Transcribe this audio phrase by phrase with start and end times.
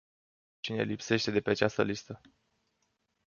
[0.61, 2.21] Cine lipsește de pe această listă?